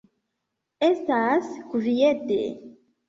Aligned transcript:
Estas 0.87 1.51
kviete. 1.75 2.39